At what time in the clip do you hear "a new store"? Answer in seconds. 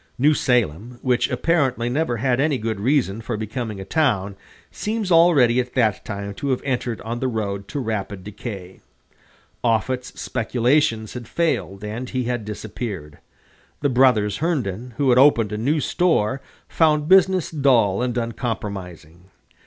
15.51-16.41